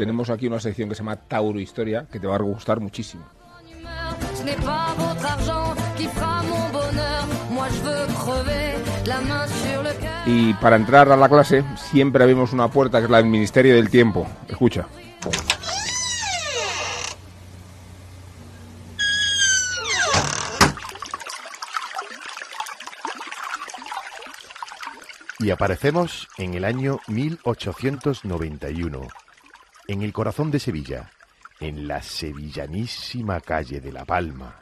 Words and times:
tenemos 0.00 0.30
aquí 0.30 0.46
una 0.46 0.58
sección 0.58 0.88
que 0.88 0.94
se 0.94 1.00
llama 1.00 1.16
Tauro 1.16 1.60
Historia, 1.60 2.06
que 2.10 2.18
te 2.18 2.26
va 2.26 2.36
a 2.36 2.38
gustar 2.38 2.80
muchísimo. 2.80 3.22
Y 10.24 10.54
para 10.54 10.76
entrar 10.76 11.12
a 11.12 11.16
la 11.18 11.28
clase 11.28 11.62
siempre 11.76 12.22
abrimos 12.22 12.54
una 12.54 12.68
puerta 12.68 12.98
que 12.98 13.04
es 13.04 13.10
la 13.10 13.18
del 13.18 13.26
Ministerio 13.26 13.74
del 13.74 13.90
Tiempo. 13.90 14.26
Escucha. 14.48 14.86
Y 25.40 25.50
aparecemos 25.50 26.26
en 26.38 26.54
el 26.54 26.64
año 26.64 27.00
1891, 27.06 29.08
en 29.90 30.02
el 30.02 30.12
corazón 30.12 30.52
de 30.52 30.60
Sevilla, 30.60 31.10
en 31.58 31.88
la 31.88 32.00
sevillanísima 32.00 33.40
calle 33.40 33.80
de 33.80 33.90
La 33.90 34.04
Palma. 34.04 34.54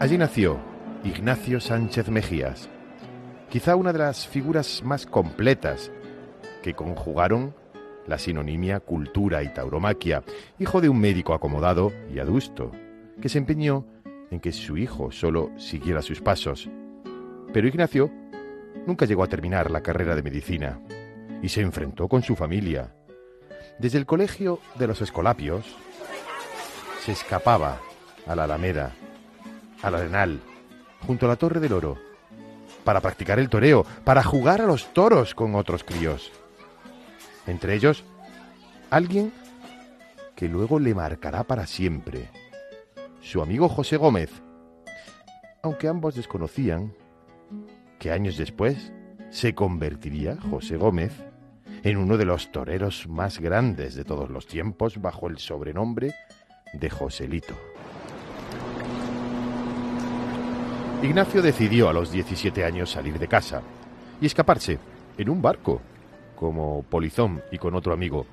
Allí 0.00 0.16
nació 0.16 0.58
Ignacio 1.04 1.60
Sánchez 1.60 2.08
Mejías, 2.08 2.70
quizá 3.50 3.76
una 3.76 3.92
de 3.92 3.98
las 3.98 4.26
figuras 4.26 4.82
más 4.82 5.04
completas 5.04 5.92
que 6.62 6.72
conjugaron 6.72 7.54
la 8.06 8.16
sinonimia 8.16 8.80
cultura 8.80 9.42
y 9.42 9.52
tauromaquia, 9.52 10.22
hijo 10.58 10.80
de 10.80 10.88
un 10.88 10.98
médico 10.98 11.34
acomodado 11.34 11.92
y 12.10 12.18
adusto, 12.18 12.72
que 13.20 13.28
se 13.28 13.36
empeñó 13.36 13.84
en 14.32 14.40
que 14.40 14.50
su 14.50 14.78
hijo 14.78 15.12
solo 15.12 15.50
siguiera 15.58 16.00
sus 16.00 16.22
pasos. 16.22 16.68
Pero 17.52 17.68
Ignacio 17.68 18.10
nunca 18.86 19.04
llegó 19.04 19.22
a 19.22 19.28
terminar 19.28 19.70
la 19.70 19.82
carrera 19.82 20.16
de 20.16 20.22
medicina 20.22 20.80
y 21.42 21.50
se 21.50 21.60
enfrentó 21.60 22.08
con 22.08 22.22
su 22.22 22.34
familia. 22.34 22.94
Desde 23.78 23.98
el 23.98 24.06
colegio 24.06 24.58
de 24.76 24.86
los 24.86 25.02
Escolapios 25.02 25.66
se 27.04 27.12
escapaba 27.12 27.80
a 28.26 28.34
la 28.34 28.44
Alameda, 28.44 28.92
al 29.82 29.96
Arenal, 29.96 30.40
junto 31.06 31.26
a 31.26 31.28
la 31.28 31.36
Torre 31.36 31.60
del 31.60 31.74
Oro, 31.74 31.98
para 32.84 33.02
practicar 33.02 33.38
el 33.38 33.50
toreo, 33.50 33.84
para 34.02 34.22
jugar 34.22 34.62
a 34.62 34.66
los 34.66 34.94
toros 34.94 35.34
con 35.34 35.54
otros 35.56 35.84
críos. 35.84 36.32
Entre 37.46 37.74
ellos, 37.74 38.02
alguien 38.88 39.30
que 40.34 40.48
luego 40.48 40.78
le 40.78 40.94
marcará 40.94 41.44
para 41.44 41.66
siempre, 41.66 42.30
su 43.22 43.40
amigo 43.40 43.68
José 43.68 43.96
Gómez, 43.96 44.42
aunque 45.62 45.86
ambos 45.86 46.16
desconocían 46.16 46.92
que 48.00 48.10
años 48.10 48.36
después 48.36 48.92
se 49.30 49.54
convertiría 49.54 50.36
José 50.50 50.76
Gómez 50.76 51.12
en 51.84 51.98
uno 51.98 52.16
de 52.16 52.24
los 52.24 52.50
toreros 52.50 53.06
más 53.08 53.38
grandes 53.38 53.94
de 53.94 54.04
todos 54.04 54.28
los 54.28 54.46
tiempos 54.46 55.00
bajo 55.00 55.28
el 55.28 55.38
sobrenombre 55.38 56.14
de 56.74 56.90
Joselito. 56.90 57.54
Ignacio 61.02 61.42
decidió 61.42 61.88
a 61.88 61.92
los 61.92 62.10
17 62.10 62.64
años 62.64 62.90
salir 62.90 63.18
de 63.18 63.28
casa 63.28 63.62
y 64.20 64.26
escaparse 64.26 64.78
en 65.16 65.30
un 65.30 65.40
barco 65.40 65.80
como 66.34 66.82
polizón 66.82 67.40
y 67.52 67.58
con 67.58 67.74
otro 67.76 67.92
amigo, 67.92 68.26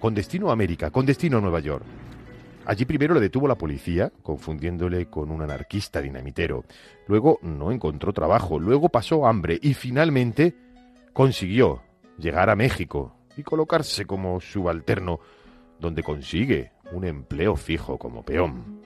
con 0.00 0.12
destino 0.12 0.50
a 0.50 0.52
América, 0.52 0.90
con 0.90 1.06
destino 1.06 1.38
a 1.38 1.40
Nueva 1.40 1.60
York. 1.60 1.84
Allí 2.66 2.86
primero 2.86 3.14
le 3.14 3.20
detuvo 3.20 3.46
la 3.46 3.56
policía, 3.56 4.10
confundiéndole 4.22 5.06
con 5.06 5.30
un 5.30 5.42
anarquista 5.42 6.00
dinamitero. 6.00 6.64
Luego 7.06 7.38
no 7.42 7.70
encontró 7.70 8.12
trabajo, 8.12 8.58
luego 8.58 8.88
pasó 8.88 9.26
hambre 9.26 9.58
y 9.60 9.74
finalmente 9.74 10.54
consiguió 11.12 11.82
llegar 12.18 12.48
a 12.48 12.56
México 12.56 13.16
y 13.36 13.42
colocarse 13.42 14.06
como 14.06 14.40
subalterno, 14.40 15.20
donde 15.78 16.02
consigue 16.02 16.72
un 16.92 17.04
empleo 17.04 17.56
fijo 17.56 17.98
como 17.98 18.24
peón. 18.24 18.80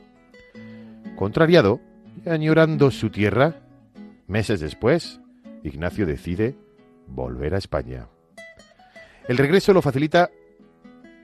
Contrariado 1.17 1.81
y 2.25 2.29
añorando 2.29 2.91
su 2.91 3.11
tierra, 3.11 3.61
meses 4.27 4.61
después, 4.61 5.21
Ignacio 5.63 6.07
decide 6.07 6.57
volver 7.07 7.55
a 7.55 7.59
España. 7.59 8.09
El 9.29 9.37
regreso 9.37 9.73
lo 9.73 9.83
facilita 9.83 10.31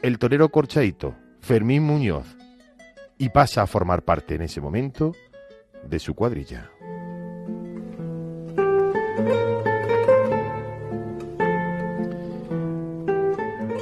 el 0.03 0.19
torero 0.19 0.51
corchaito, 0.51 1.15
Fermín 1.41 1.83
Muñoz, 1.83 2.37
y 3.19 3.29
pasa 3.29 3.63
a 3.63 3.67
formar 3.67 4.03
parte 4.03 4.35
en 4.35 4.43
ese 4.43 4.61
momento 4.61 5.13
de 5.85 5.99
su 5.99 6.15
cuadrilla. 6.15 6.71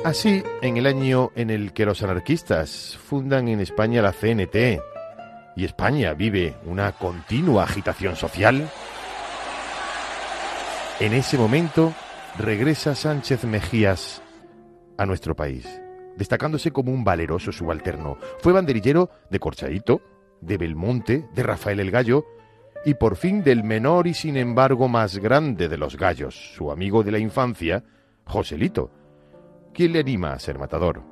Así, 0.04 0.42
en 0.60 0.76
el 0.76 0.86
año 0.86 1.30
en 1.36 1.48
el 1.48 1.72
que 1.72 1.86
los 1.86 2.02
anarquistas 2.02 2.98
fundan 3.02 3.48
en 3.48 3.60
España 3.60 4.02
la 4.02 4.12
CNT 4.12 4.80
y 5.54 5.64
España 5.64 6.12
vive 6.12 6.56
una 6.64 6.92
continua 6.92 7.64
agitación 7.64 8.16
social, 8.16 8.68
en 10.98 11.12
ese 11.14 11.38
momento 11.38 11.94
regresa 12.38 12.94
Sánchez 12.94 13.44
Mejías 13.44 14.22
a 14.98 15.06
nuestro 15.06 15.34
país, 15.34 15.81
destacándose 16.16 16.72
como 16.72 16.92
un 16.92 17.04
valeroso 17.04 17.52
subalterno. 17.52 18.16
Fue 18.38 18.52
banderillero 18.52 19.10
de 19.30 19.38
Corchaito, 19.40 20.00
de 20.40 20.58
Belmonte, 20.58 21.28
de 21.34 21.42
Rafael 21.42 21.80
el 21.80 21.90
Gallo 21.90 22.24
y 22.84 22.94
por 22.94 23.16
fin 23.16 23.42
del 23.42 23.64
menor 23.64 24.06
y 24.06 24.14
sin 24.14 24.36
embargo 24.36 24.88
más 24.88 25.18
grande 25.18 25.68
de 25.68 25.78
los 25.78 25.96
gallos, 25.96 26.54
su 26.54 26.70
amigo 26.70 27.02
de 27.02 27.12
la 27.12 27.18
infancia, 27.18 27.84
Joselito, 28.26 28.90
quien 29.72 29.92
le 29.92 30.00
anima 30.00 30.32
a 30.32 30.38
ser 30.38 30.58
matador. 30.58 31.02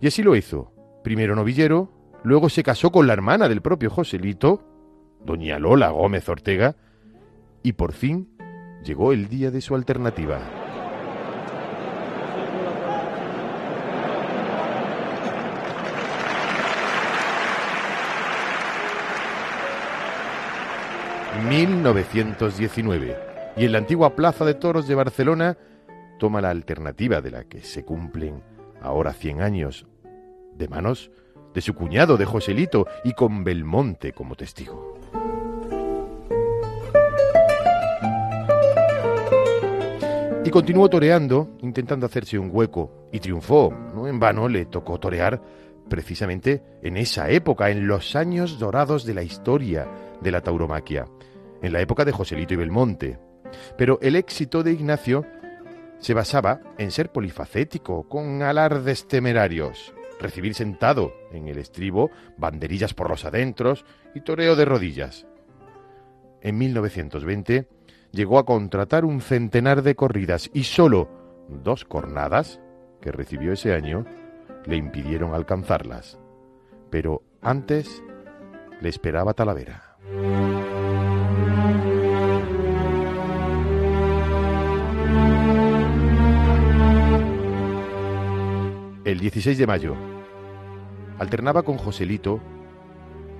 Y 0.00 0.06
así 0.06 0.22
lo 0.22 0.36
hizo, 0.36 0.72
primero 1.02 1.34
novillero, 1.34 1.90
luego 2.22 2.48
se 2.48 2.62
casó 2.62 2.92
con 2.92 3.06
la 3.06 3.12
hermana 3.12 3.48
del 3.48 3.62
propio 3.62 3.90
Joselito, 3.90 4.62
doña 5.24 5.58
Lola 5.58 5.90
Gómez 5.90 6.28
Ortega, 6.28 6.76
y 7.62 7.72
por 7.72 7.92
fin 7.92 8.36
llegó 8.84 9.12
el 9.12 9.28
día 9.28 9.50
de 9.50 9.60
su 9.60 9.74
alternativa. 9.74 10.59
...1919... 21.40 23.16
...y 23.56 23.64
en 23.64 23.72
la 23.72 23.78
antigua 23.78 24.14
Plaza 24.14 24.44
de 24.44 24.54
Toros 24.54 24.86
de 24.86 24.94
Barcelona... 24.94 25.56
...toma 26.18 26.40
la 26.40 26.50
alternativa 26.50 27.20
de 27.20 27.30
la 27.30 27.44
que 27.44 27.60
se 27.60 27.84
cumplen... 27.84 28.42
...ahora 28.80 29.12
100 29.12 29.42
años... 29.42 29.86
...de 30.54 30.68
manos 30.68 31.10
de 31.54 31.60
su 31.60 31.74
cuñado, 31.74 32.16
de 32.16 32.24
Joselito... 32.26 32.86
...y 33.04 33.12
con 33.12 33.44
Belmonte 33.44 34.12
como 34.12 34.36
testigo. 34.36 34.98
Y 40.44 40.50
continuó 40.50 40.88
toreando, 40.88 41.50
intentando 41.60 42.06
hacerse 42.06 42.38
un 42.38 42.50
hueco, 42.50 43.08
y 43.12 43.20
triunfó. 43.20 43.72
No 43.94 44.08
en 44.08 44.18
vano 44.18 44.48
le 44.48 44.66
tocó 44.66 44.98
torear 44.98 45.40
precisamente 45.88 46.62
en 46.82 46.96
esa 46.96 47.28
época, 47.28 47.70
en 47.70 47.86
los 47.86 48.16
años 48.16 48.58
dorados 48.58 49.04
de 49.04 49.14
la 49.14 49.22
historia 49.22 49.86
de 50.20 50.30
la 50.30 50.40
tauromaquia, 50.40 51.06
en 51.62 51.72
la 51.72 51.80
época 51.80 52.04
de 52.04 52.12
Joselito 52.12 52.54
y 52.54 52.56
Belmonte. 52.56 53.18
Pero 53.76 53.98
el 54.02 54.16
éxito 54.16 54.62
de 54.62 54.72
Ignacio 54.72 55.26
se 55.98 56.14
basaba 56.14 56.60
en 56.78 56.90
ser 56.90 57.12
polifacético, 57.12 58.08
con 58.08 58.42
alardes 58.42 59.06
temerarios, 59.06 59.94
recibir 60.18 60.54
sentado 60.54 61.14
en 61.32 61.48
el 61.48 61.58
estribo 61.58 62.10
banderillas 62.36 62.94
por 62.94 63.10
los 63.10 63.24
adentros 63.24 63.84
y 64.14 64.20
toreo 64.20 64.56
de 64.56 64.64
rodillas. 64.64 65.26
En 66.40 66.58
1920 66.58 67.68
llegó 68.12 68.38
a 68.38 68.46
contratar 68.46 69.04
un 69.04 69.20
centenar 69.20 69.82
de 69.82 69.94
corridas 69.94 70.50
y 70.52 70.64
solo 70.64 71.08
dos 71.48 71.84
cornadas 71.84 72.60
que 73.00 73.12
recibió 73.12 73.52
ese 73.52 73.74
año 73.74 74.06
le 74.66 74.76
impidieron 74.76 75.34
alcanzarlas. 75.34 76.18
Pero 76.90 77.22
antes 77.40 78.02
le 78.80 78.88
esperaba 78.88 79.34
Talavera. 79.34 79.96
El 89.10 89.18
16 89.18 89.58
de 89.58 89.66
mayo 89.66 89.96
alternaba 91.18 91.64
con 91.64 91.78
Joselito 91.78 92.40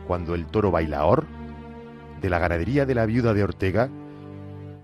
cuando 0.08 0.34
el 0.34 0.46
toro 0.46 0.72
bailaor 0.72 1.28
de 2.20 2.28
la 2.28 2.40
ganadería 2.40 2.86
de 2.86 2.96
la 2.96 3.06
viuda 3.06 3.34
de 3.34 3.44
Ortega 3.44 3.88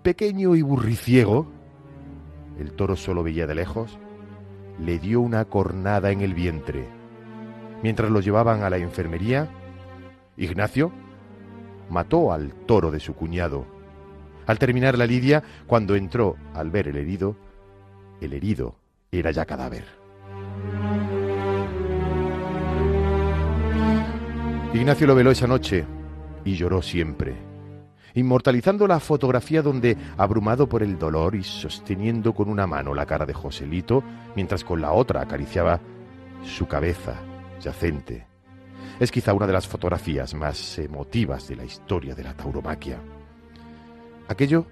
pequeño 0.05 0.55
y 0.55 0.63
burriciego, 0.63 1.49
el 2.61 2.71
toro 2.71 2.95
solo 2.95 3.25
veía 3.25 3.49
de 3.49 3.57
lejos, 3.57 3.99
le 4.79 5.01
dio 5.01 5.21
una 5.23 5.47
cornada 5.47 6.13
en 6.13 6.21
el 6.21 6.35
vientre. 6.35 6.87
Mientras 7.83 8.09
lo 8.09 8.21
llevaban 8.21 8.63
a 8.63 8.71
la 8.71 8.77
enfermería, 8.77 9.49
Ignacio 10.37 10.93
mató 11.91 12.33
al 12.33 12.53
toro 12.53 12.93
de 12.93 13.01
su 13.01 13.17
cuñado. 13.17 13.67
Al 14.47 14.61
terminar 14.61 14.97
la 14.97 15.07
lidia, 15.07 15.43
cuando 15.67 15.97
entró 15.97 16.37
al 16.55 16.71
ver 16.71 16.87
el 16.87 16.97
herido, 16.97 17.35
el 18.21 18.35
herido 18.35 18.77
era 19.11 19.33
ya 19.33 19.47
cadáver. 19.47 20.06
Ignacio 24.77 25.07
lo 25.07 25.15
veló 25.15 25.31
esa 25.31 25.47
noche 25.47 25.87
y 26.45 26.55
lloró 26.55 26.83
siempre, 26.83 27.35
inmortalizando 28.13 28.87
la 28.87 29.01
fotografía 29.01 29.63
donde, 29.63 29.97
abrumado 30.19 30.69
por 30.69 30.83
el 30.83 30.99
dolor 30.99 31.35
y 31.35 31.43
sosteniendo 31.43 32.35
con 32.35 32.51
una 32.51 32.67
mano 32.67 32.95
la 32.95 33.07
cara 33.07 33.25
de 33.25 33.33
Joselito, 33.33 34.05
mientras 34.35 34.65
con 34.65 34.83
la 34.83 34.93
otra 34.93 35.23
acariciaba 35.23 35.81
su 36.45 36.69
cabeza 36.69 37.15
yacente. 37.59 38.27
Es 39.01 39.11
quizá 39.11 39.33
una 39.33 39.47
de 39.47 39.55
las 39.55 39.67
fotografías 39.67 40.35
más 40.35 40.79
emotivas 40.79 41.49
de 41.49 41.57
la 41.57 41.65
historia 41.65 42.15
de 42.15 42.25
la 42.25 42.35
tauromaquia. 42.35 42.99
Aquello 44.29 44.67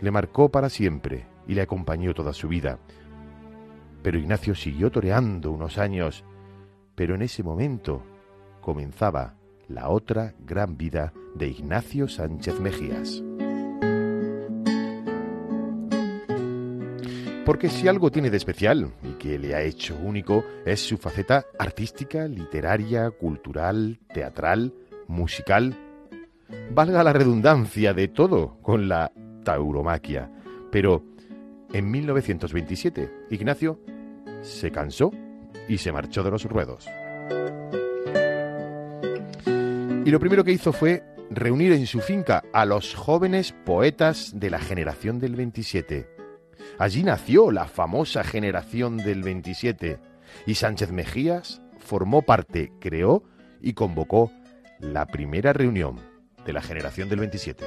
le 0.00 0.12
marcó 0.12 0.48
para 0.48 0.68
siempre 0.68 1.26
y 1.48 1.54
le 1.54 1.62
acompañó 1.62 2.14
toda 2.14 2.32
su 2.32 2.46
vida. 2.46 2.78
Pero 4.00 4.16
Ignacio 4.16 4.54
siguió 4.54 4.92
toreando 4.92 5.50
unos 5.50 5.76
años, 5.76 6.24
pero 6.94 7.16
en 7.16 7.22
ese 7.22 7.42
momento 7.42 8.00
comenzaba 8.60 9.39
la 9.70 9.88
otra 9.88 10.34
gran 10.40 10.76
vida 10.76 11.12
de 11.34 11.48
Ignacio 11.48 12.08
Sánchez 12.08 12.60
Mejías. 12.60 13.22
Porque 17.46 17.68
si 17.68 17.88
algo 17.88 18.10
tiene 18.10 18.30
de 18.30 18.36
especial 18.36 18.92
y 19.02 19.12
que 19.14 19.38
le 19.38 19.54
ha 19.54 19.62
hecho 19.62 19.96
único 19.96 20.44
es 20.64 20.80
su 20.80 20.98
faceta 20.98 21.46
artística, 21.58 22.28
literaria, 22.28 23.10
cultural, 23.10 23.98
teatral, 24.12 24.74
musical. 25.08 25.76
Valga 26.72 27.02
la 27.02 27.12
redundancia 27.12 27.94
de 27.94 28.08
todo 28.08 28.58
con 28.62 28.88
la 28.88 29.12
tauromaquia. 29.44 30.30
Pero 30.70 31.04
en 31.72 31.90
1927 31.90 33.26
Ignacio 33.30 33.80
se 34.42 34.70
cansó 34.70 35.10
y 35.68 35.78
se 35.78 35.92
marchó 35.92 36.22
de 36.22 36.30
los 36.30 36.44
ruedos. 36.44 36.86
Y 40.04 40.10
lo 40.10 40.18
primero 40.18 40.44
que 40.44 40.52
hizo 40.52 40.72
fue 40.72 41.04
reunir 41.30 41.72
en 41.72 41.86
su 41.86 42.00
finca 42.00 42.42
a 42.52 42.64
los 42.64 42.94
jóvenes 42.94 43.52
poetas 43.64 44.32
de 44.34 44.50
la 44.50 44.58
generación 44.58 45.18
del 45.18 45.36
27. 45.36 46.08
Allí 46.78 47.04
nació 47.04 47.50
la 47.50 47.66
famosa 47.66 48.24
generación 48.24 48.96
del 48.96 49.22
27 49.22 49.98
y 50.46 50.54
Sánchez 50.54 50.90
Mejías 50.90 51.60
formó 51.78 52.22
parte, 52.22 52.72
creó 52.80 53.22
y 53.60 53.74
convocó 53.74 54.32
la 54.78 55.06
primera 55.06 55.52
reunión 55.52 56.00
de 56.46 56.52
la 56.54 56.62
generación 56.62 57.10
del 57.10 57.20
27. 57.20 57.66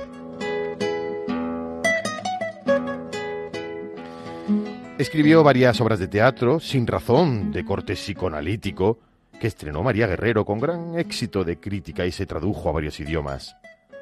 Escribió 4.97 5.43
varias 5.43 5.79
obras 5.81 5.99
de 5.99 6.07
teatro, 6.07 6.59
sin 6.59 6.87
razón, 6.87 7.51
de 7.51 7.63
corte 7.63 7.93
psicoanalítico, 7.93 8.99
que 9.43 9.47
estrenó 9.47 9.83
María 9.83 10.07
Guerrero 10.07 10.45
con 10.45 10.57
gran 10.57 10.97
éxito 10.97 11.43
de 11.43 11.59
crítica 11.59 12.05
y 12.05 12.13
se 12.13 12.25
tradujo 12.25 12.69
a 12.69 12.71
varios 12.71 13.01
idiomas. 13.01 13.57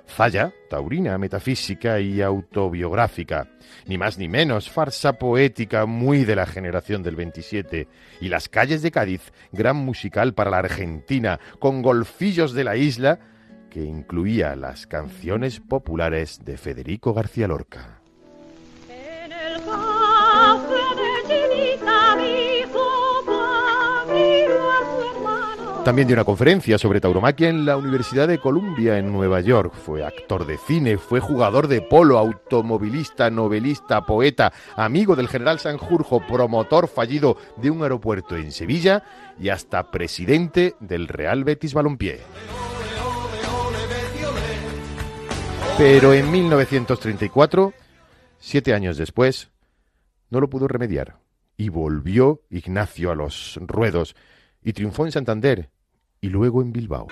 Falla, 0.05 0.53
taurina, 0.69 1.17
metafísica 1.17 1.99
y 1.99 2.21
autobiográfica. 2.21 3.47
Ni 3.88 3.97
más 3.97 4.19
ni 4.19 4.29
menos, 4.29 4.69
farsa 4.69 5.13
poética 5.13 5.88
muy 5.88 6.25
de 6.25 6.35
la 6.35 6.45
generación 6.45 7.01
del 7.01 7.15
27. 7.15 7.88
Y 8.19 8.29
Las 8.29 8.49
calles 8.49 8.83
de 8.83 8.91
Cádiz, 8.91 9.33
gran 9.51 9.77
musical 9.77 10.35
para 10.35 10.51
la 10.51 10.59
Argentina, 10.59 11.39
con 11.57 11.81
golfillos 11.81 12.53
de 12.53 12.63
la 12.63 12.75
isla, 12.75 13.17
que 13.71 13.81
incluía 13.81 14.55
las 14.55 14.85
canciones 14.85 15.59
populares 15.59 16.45
de 16.45 16.55
Federico 16.55 17.15
García 17.15 17.47
Lorca. 17.47 18.00
También 25.91 26.07
dio 26.07 26.15
una 26.15 26.23
conferencia 26.23 26.77
sobre 26.77 27.01
tauromaquia 27.01 27.49
en 27.49 27.65
la 27.65 27.75
Universidad 27.75 28.25
de 28.25 28.38
Columbia 28.38 28.97
en 28.97 29.11
Nueva 29.11 29.41
York. 29.41 29.73
Fue 29.73 30.05
actor 30.05 30.47
de 30.47 30.57
cine, 30.57 30.97
fue 30.97 31.19
jugador 31.19 31.67
de 31.67 31.81
polo, 31.81 32.17
automovilista, 32.17 33.29
novelista, 33.29 34.05
poeta, 34.05 34.53
amigo 34.77 35.17
del 35.17 35.27
general 35.27 35.59
Sanjurjo, 35.59 36.25
promotor 36.25 36.88
fallido 36.88 37.35
de 37.57 37.71
un 37.71 37.83
aeropuerto 37.83 38.38
en 38.38 38.53
Sevilla 38.53 39.03
y 39.38 39.49
hasta 39.49 39.91
presidente 39.91 40.75
del 40.79 41.09
Real 41.09 41.43
Betis 41.43 41.73
Balompié. 41.73 42.21
Pero 45.77 46.13
en 46.13 46.31
1934, 46.31 47.73
siete 48.39 48.73
años 48.73 48.95
después, 48.95 49.51
no 50.29 50.39
lo 50.39 50.49
pudo 50.49 50.69
remediar 50.69 51.17
y 51.57 51.67
volvió 51.67 52.43
Ignacio 52.49 53.11
a 53.11 53.15
los 53.15 53.59
ruedos 53.61 54.15
y 54.63 54.71
triunfó 54.71 55.05
en 55.05 55.11
Santander 55.11 55.69
y 56.23 56.29
luego 56.29 56.62
en 56.62 56.71
Bilbao. 56.71 57.07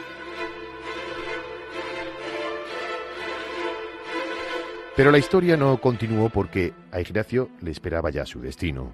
Pero 4.96 5.12
la 5.12 5.18
historia 5.18 5.58
no 5.58 5.82
continuó 5.82 6.30
porque 6.30 6.74
a 6.92 7.02
Ignacio 7.02 7.50
le 7.62 7.72
esperaba 7.72 8.12
ya 8.12 8.26
su 8.26 8.40
destino. 8.40 8.94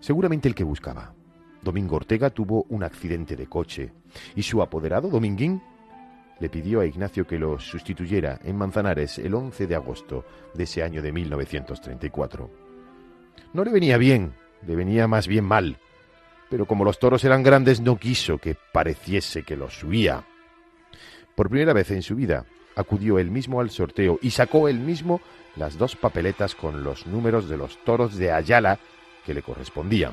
Seguramente 0.00 0.48
el 0.48 0.56
que 0.56 0.64
buscaba. 0.64 1.14
Domingo 1.62 1.96
Ortega 1.96 2.30
tuvo 2.30 2.64
un 2.68 2.82
accidente 2.82 3.36
de 3.36 3.46
coche 3.46 3.92
y 4.34 4.42
su 4.42 4.60
apoderado, 4.60 5.08
Dominguín, 5.08 5.62
le 6.40 6.48
pidió 6.48 6.80
a 6.80 6.86
Ignacio 6.86 7.26
que 7.26 7.38
lo 7.38 7.60
sustituyera 7.60 8.40
en 8.42 8.56
Manzanares 8.56 9.18
el 9.18 9.34
11 9.34 9.66
de 9.68 9.74
agosto 9.74 10.24
de 10.54 10.64
ese 10.64 10.82
año 10.82 11.00
de 11.00 11.12
1934. 11.12 12.50
No 13.52 13.64
le 13.64 13.70
venía 13.70 13.98
bien, 13.98 14.34
le 14.66 14.74
venía 14.74 15.06
más 15.06 15.28
bien 15.28 15.44
mal, 15.44 15.78
pero 16.50 16.66
como 16.66 16.84
los 16.84 16.98
toros 16.98 17.24
eran 17.24 17.42
grandes 17.42 17.80
no 17.80 17.96
quiso 17.96 18.38
que 18.38 18.56
pareciese 18.72 19.42
que 19.42 19.56
los 19.56 19.82
huía. 19.84 20.24
Por 21.34 21.48
primera 21.48 21.72
vez 21.72 21.90
en 21.90 22.02
su 22.02 22.16
vida 22.16 22.44
acudió 22.74 23.18
él 23.18 23.30
mismo 23.30 23.60
al 23.60 23.70
sorteo 23.70 24.18
y 24.22 24.30
sacó 24.30 24.68
él 24.68 24.78
mismo 24.78 25.20
las 25.56 25.78
dos 25.78 25.96
papeletas 25.96 26.54
con 26.54 26.84
los 26.84 27.06
números 27.06 27.48
de 27.48 27.56
los 27.56 27.82
toros 27.84 28.16
de 28.16 28.32
Ayala 28.32 28.78
que 29.26 29.34
le 29.34 29.42
correspondían. 29.42 30.12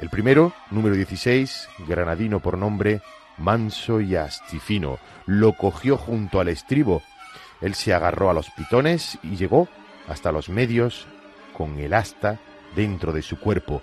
El 0.00 0.08
primero, 0.08 0.52
número 0.70 0.96
16, 0.96 1.68
granadino 1.86 2.40
por 2.40 2.58
nombre, 2.58 3.02
manso 3.38 4.00
y 4.00 4.16
astifino, 4.16 4.98
lo 5.26 5.52
cogió 5.52 5.96
junto 5.96 6.40
al 6.40 6.48
estribo. 6.48 7.02
Él 7.60 7.74
se 7.74 7.94
agarró 7.94 8.28
a 8.28 8.34
los 8.34 8.50
pitones 8.50 9.18
y 9.22 9.36
llegó 9.36 9.68
hasta 10.08 10.32
los 10.32 10.48
medios 10.48 11.06
con 11.52 11.78
el 11.78 11.94
asta 11.94 12.40
dentro 12.74 13.12
de 13.12 13.22
su 13.22 13.38
cuerpo, 13.38 13.82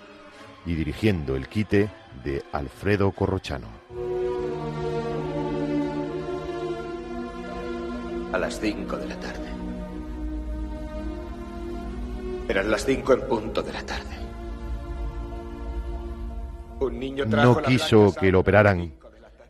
y 0.66 0.74
dirigiendo 0.74 1.36
el 1.36 1.48
quite 1.48 1.88
de 2.24 2.42
Alfredo 2.52 3.10
Corrochano. 3.12 3.68
A 8.32 8.38
las 8.38 8.60
cinco 8.60 8.96
de 8.96 9.06
la 9.06 9.16
tarde. 9.16 9.48
Eran 12.48 12.70
las 12.70 12.84
cinco 12.84 13.12
en 13.12 13.20
punto 13.22 13.62
de 13.62 13.72
la 13.72 13.82
tarde. 13.82 14.16
Un 16.80 16.98
niño 16.98 17.24
no 17.26 17.60
quiso 17.62 18.14
que 18.14 18.32
lo 18.32 18.40
operaran 18.40 18.92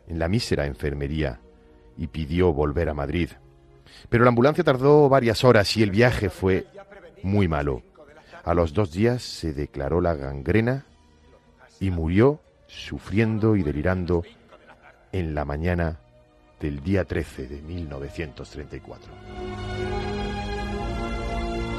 en 0.08 0.18
la 0.18 0.28
mísera 0.28 0.66
enfermería 0.66 1.40
y 1.96 2.08
pidió 2.08 2.52
volver 2.52 2.88
a 2.88 2.94
Madrid. 2.94 3.30
Pero 4.08 4.24
la 4.24 4.28
ambulancia 4.28 4.64
tardó 4.64 5.08
varias 5.08 5.44
horas 5.44 5.76
y 5.76 5.82
el 5.82 5.90
viaje 5.90 6.30
fue 6.30 6.66
muy 7.22 7.48
malo. 7.48 7.82
A 8.44 8.54
los 8.54 8.72
dos 8.72 8.92
días 8.92 9.22
se 9.22 9.52
declaró 9.52 10.00
la 10.00 10.14
gangrena 10.14 10.86
y 11.80 11.90
murió 11.90 12.40
sufriendo 12.66 13.56
y 13.56 13.62
delirando 13.62 14.22
en 15.10 15.34
la 15.34 15.44
mañana 15.44 15.98
del 16.60 16.82
día 16.82 17.04
13 17.04 17.48
de 17.48 17.62
1934. 17.62 19.12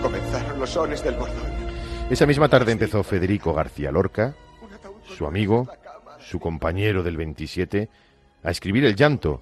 Comenzaron 0.01 0.59
los 0.59 0.69
sones 0.71 1.03
del 1.03 1.15
bordón. 1.15 1.51
Esa 2.09 2.25
misma 2.25 2.49
tarde 2.49 2.71
empezó 2.71 3.03
Federico 3.03 3.53
García 3.53 3.91
Lorca, 3.91 4.35
su 5.03 5.27
amigo, 5.27 5.69
su 6.19 6.39
compañero 6.39 7.03
del 7.03 7.15
27, 7.15 7.87
a 8.43 8.51
escribir 8.51 8.83
el 8.85 8.95
llanto, 8.95 9.41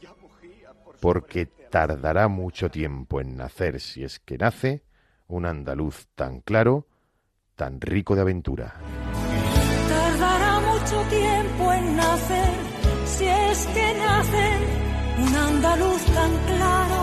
porque 0.99 1.45
tardará 1.45 2.27
mucho 2.27 2.69
tiempo 2.69 3.21
en 3.21 3.37
nacer, 3.37 3.79
si 3.79 4.03
es 4.03 4.19
que 4.19 4.37
nace, 4.37 4.83
un 5.27 5.45
andaluz 5.45 6.07
tan 6.15 6.41
claro, 6.41 6.85
tan 7.55 7.79
rico 7.79 8.15
de 8.15 8.21
aventura 8.21 8.75
que 13.67 13.93
nace 13.93 14.45
un 15.23 15.35
andaluz 15.35 16.03
tan 16.17 16.31
claro, 16.49 17.01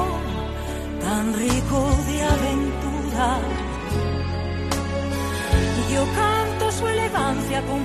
tan 1.00 1.34
rico 1.34 1.78
de 2.08 2.22
aventura. 2.34 3.28
Yo 5.92 6.02
canto 6.14 6.72
su 6.72 6.86
elegancia 6.88 7.62
con 7.62 7.80